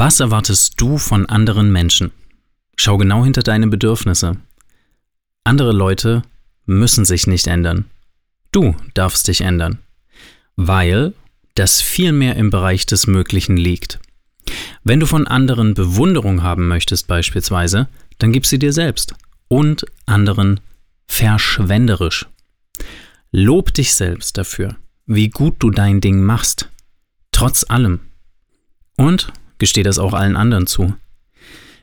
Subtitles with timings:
[0.00, 2.12] Was erwartest du von anderen Menschen?
[2.76, 4.36] Schau genau hinter deine Bedürfnisse.
[5.42, 6.22] Andere Leute
[6.66, 7.86] müssen sich nicht ändern.
[8.52, 9.80] Du darfst dich ändern,
[10.54, 11.14] weil
[11.56, 13.98] das viel mehr im Bereich des Möglichen liegt.
[14.84, 17.88] Wenn du von anderen Bewunderung haben möchtest beispielsweise,
[18.18, 19.16] dann gib sie dir selbst
[19.48, 20.60] und anderen
[21.08, 22.26] verschwenderisch.
[23.32, 24.76] Lob dich selbst dafür,
[25.06, 26.68] wie gut du dein Ding machst,
[27.32, 27.98] trotz allem.
[28.96, 30.94] Und gestehe das auch allen anderen zu.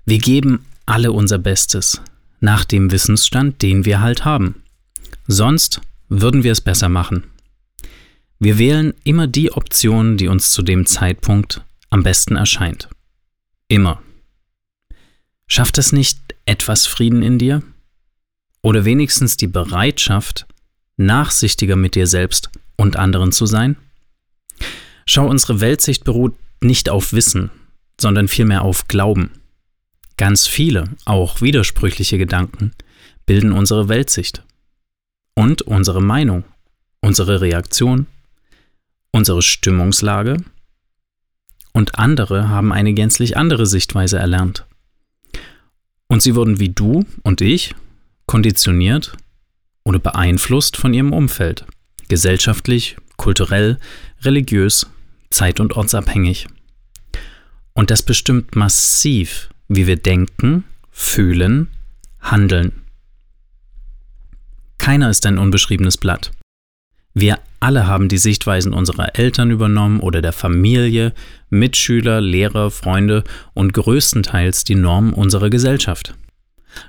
[0.05, 2.01] Wir geben alle unser Bestes,
[2.39, 4.63] nach dem Wissensstand, den wir halt haben.
[5.27, 7.23] Sonst würden wir es besser machen.
[8.39, 12.89] Wir wählen immer die Option, die uns zu dem Zeitpunkt am besten erscheint.
[13.67, 14.01] Immer.
[15.47, 17.63] Schafft es nicht etwas Frieden in dir?
[18.61, 20.45] Oder wenigstens die Bereitschaft,
[20.97, 23.77] nachsichtiger mit dir selbst und anderen zu sein?
[25.05, 27.51] Schau, unsere Weltsicht beruht nicht auf Wissen,
[27.99, 29.31] sondern vielmehr auf Glauben.
[30.17, 32.71] Ganz viele, auch widersprüchliche Gedanken
[33.25, 34.43] bilden unsere Weltsicht
[35.33, 36.43] und unsere Meinung,
[37.02, 38.07] unsere Reaktion,
[39.11, 40.37] unsere Stimmungslage
[41.73, 44.65] und andere haben eine gänzlich andere Sichtweise erlernt.
[46.07, 47.75] Und sie wurden wie du und ich
[48.25, 49.17] konditioniert
[49.83, 51.65] oder beeinflusst von ihrem Umfeld,
[52.07, 53.77] gesellschaftlich, kulturell,
[54.21, 54.87] religiös,
[55.30, 56.47] zeit- und ortsabhängig.
[57.75, 61.67] Und das bestimmt massiv, wie wir denken, fühlen,
[62.21, 62.71] handeln.
[64.77, 66.31] Keiner ist ein unbeschriebenes Blatt.
[67.14, 71.14] Wir alle haben die Sichtweisen unserer Eltern übernommen oder der Familie,
[71.49, 76.15] Mitschüler, Lehrer, Freunde und größtenteils die Normen unserer Gesellschaft.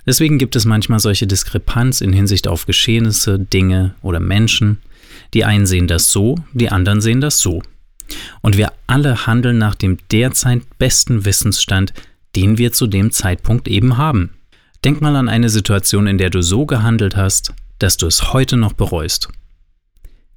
[0.04, 4.78] Deswegen gibt es manchmal solche Diskrepanz in Hinsicht auf Geschehnisse, Dinge oder Menschen.
[5.34, 7.62] Die einen sehen das so, die anderen sehen das so.
[8.41, 11.93] Und wir alle handeln nach dem derzeit besten Wissensstand,
[12.34, 14.31] den wir zu dem Zeitpunkt eben haben.
[14.84, 18.56] Denk mal an eine Situation, in der du so gehandelt hast, dass du es heute
[18.56, 19.28] noch bereust.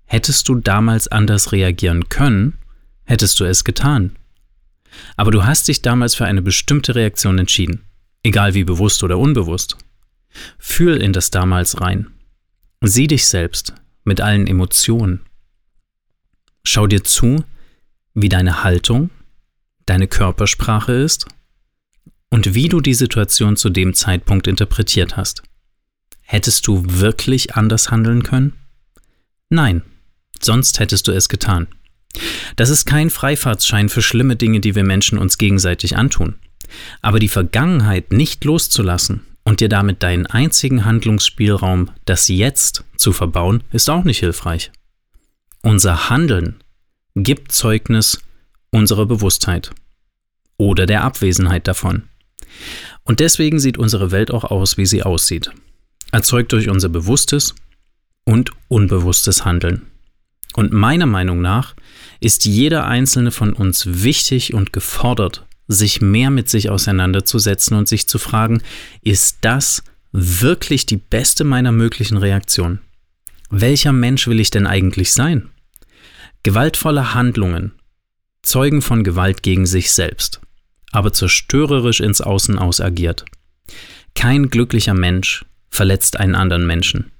[0.05, 2.57] Hättest du damals anders reagieren können,
[3.03, 4.15] hättest du es getan.
[5.15, 7.85] Aber du hast dich damals für eine bestimmte Reaktion entschieden,
[8.23, 9.77] egal wie bewusst oder unbewusst.
[10.57, 12.07] Fühl in das damals rein.
[12.81, 15.21] Sieh dich selbst mit allen Emotionen.
[16.63, 17.43] Schau dir zu,
[18.21, 19.09] wie deine Haltung,
[19.85, 21.25] deine Körpersprache ist
[22.29, 25.43] und wie du die Situation zu dem Zeitpunkt interpretiert hast.
[26.21, 28.53] Hättest du wirklich anders handeln können?
[29.49, 29.81] Nein,
[30.39, 31.67] sonst hättest du es getan.
[32.55, 36.35] Das ist kein Freifahrtsschein für schlimme Dinge, die wir Menschen uns gegenseitig antun.
[37.01, 43.63] Aber die Vergangenheit nicht loszulassen und dir damit deinen einzigen Handlungsspielraum, das Jetzt, zu verbauen,
[43.71, 44.71] ist auch nicht hilfreich.
[45.61, 46.63] Unser Handeln
[47.23, 48.21] gibt Zeugnis
[48.71, 49.71] unserer Bewusstheit
[50.57, 52.03] oder der Abwesenheit davon.
[53.03, 55.51] Und deswegen sieht unsere Welt auch aus, wie sie aussieht.
[56.11, 57.55] Erzeugt durch unser bewusstes
[58.25, 59.87] und unbewusstes Handeln.
[60.55, 61.75] Und meiner Meinung nach
[62.19, 68.07] ist jeder einzelne von uns wichtig und gefordert, sich mehr mit sich auseinanderzusetzen und sich
[68.07, 68.61] zu fragen,
[69.01, 72.81] ist das wirklich die beste meiner möglichen Reaktionen?
[73.51, 75.49] Welcher Mensch will ich denn eigentlich sein?
[76.43, 77.73] Gewaltvolle Handlungen
[78.41, 80.39] zeugen von Gewalt gegen sich selbst,
[80.91, 83.25] aber zerstörerisch ins Außen aus agiert.
[84.15, 87.11] Kein glücklicher Mensch verletzt einen anderen Menschen.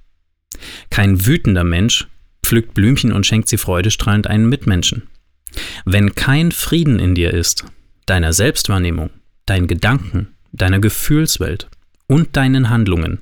[0.90, 2.08] Kein wütender Mensch
[2.44, 5.08] pflückt Blümchen und schenkt sie freudestrahlend einen Mitmenschen.
[5.84, 7.64] Wenn kein Frieden in dir ist,
[8.06, 9.10] deiner Selbstwahrnehmung,
[9.46, 11.68] deinen Gedanken, deiner Gefühlswelt
[12.06, 13.20] und deinen Handlungen,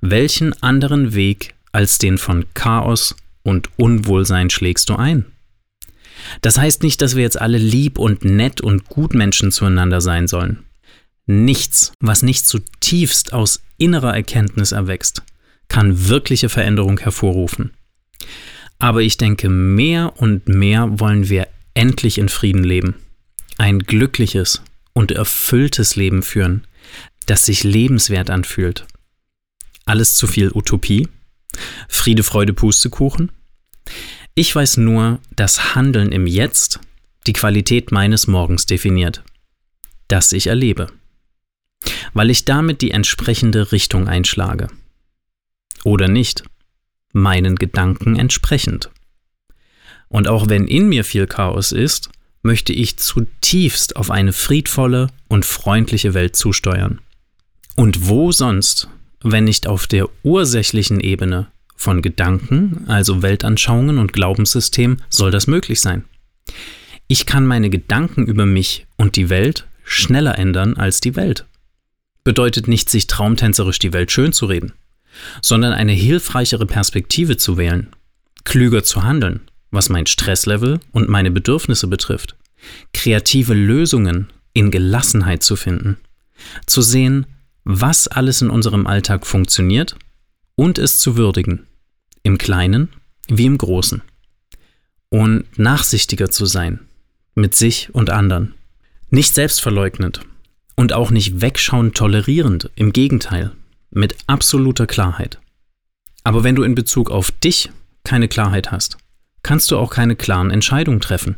[0.00, 5.26] welchen anderen Weg als den von Chaos, und Unwohlsein schlägst du ein.
[6.40, 10.28] Das heißt nicht, dass wir jetzt alle lieb und nett und gut Menschen zueinander sein
[10.28, 10.64] sollen.
[11.26, 15.22] Nichts, was nicht zutiefst aus innerer Erkenntnis erwächst,
[15.68, 17.72] kann wirkliche Veränderung hervorrufen.
[18.78, 22.96] Aber ich denke, mehr und mehr wollen wir endlich in Frieden leben.
[23.56, 24.62] Ein glückliches
[24.92, 26.66] und erfülltes Leben führen,
[27.26, 28.86] das sich lebenswert anfühlt.
[29.84, 31.08] Alles zu viel Utopie?
[31.88, 33.32] Friede, Freude, Pustekuchen?
[34.34, 36.80] Ich weiß nur, dass Handeln im Jetzt
[37.26, 39.22] die Qualität meines Morgens definiert,
[40.08, 40.88] das ich erlebe,
[42.14, 44.68] weil ich damit die entsprechende Richtung einschlage.
[45.84, 46.44] Oder nicht,
[47.12, 48.90] meinen Gedanken entsprechend.
[50.08, 52.10] Und auch wenn in mir viel Chaos ist,
[52.42, 57.00] möchte ich zutiefst auf eine friedvolle und freundliche Welt zusteuern.
[57.76, 58.88] Und wo sonst,
[59.24, 65.80] wenn nicht auf der ursächlichen Ebene von Gedanken, also Weltanschauungen und Glaubenssystem, soll das möglich
[65.80, 66.04] sein?
[67.08, 71.46] Ich kann meine Gedanken über mich und die Welt schneller ändern als die Welt.
[72.24, 74.72] Bedeutet nicht, sich traumtänzerisch die Welt schön zu reden,
[75.40, 77.88] sondern eine hilfreichere Perspektive zu wählen,
[78.44, 79.40] klüger zu handeln,
[79.70, 82.36] was mein Stresslevel und meine Bedürfnisse betrifft,
[82.92, 85.96] kreative Lösungen in Gelassenheit zu finden,
[86.66, 87.26] zu sehen,
[87.64, 89.96] was alles in unserem Alltag funktioniert
[90.54, 91.66] und es zu würdigen,
[92.22, 92.88] im Kleinen
[93.28, 94.02] wie im Großen.
[95.08, 96.80] Und nachsichtiger zu sein,
[97.34, 98.54] mit sich und anderen.
[99.10, 100.20] Nicht selbstverleugnend
[100.74, 103.52] und auch nicht wegschauend tolerierend, im Gegenteil,
[103.90, 105.38] mit absoluter Klarheit.
[106.24, 107.70] Aber wenn du in Bezug auf dich
[108.04, 108.96] keine Klarheit hast,
[109.42, 111.36] kannst du auch keine klaren Entscheidungen treffen.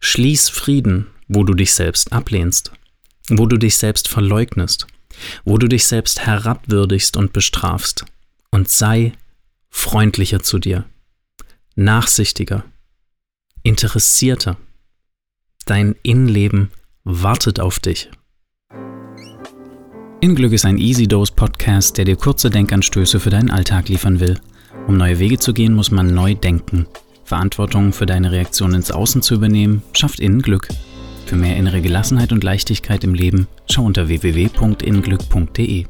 [0.00, 2.72] Schließ Frieden, wo du dich selbst ablehnst,
[3.28, 4.86] wo du dich selbst verleugnest,
[5.44, 8.04] wo du dich selbst herabwürdigst und bestrafst,
[8.50, 9.12] und sei
[9.70, 10.84] freundlicher zu dir,
[11.74, 12.64] nachsichtiger,
[13.62, 14.56] interessierter.
[15.66, 16.70] Dein Innenleben
[17.04, 18.10] wartet auf dich.
[20.20, 24.40] Inglück ist ein Easy Dose Podcast, der dir kurze Denkanstöße für deinen Alltag liefern will.
[24.86, 26.86] Um neue Wege zu gehen, muss man neu denken.
[27.24, 30.68] Verantwortung für deine Reaktion ins Außen zu übernehmen, schafft innen Glück.
[31.26, 35.86] Für mehr innere Gelassenheit und Leichtigkeit im Leben schau unter www.innenglück.de.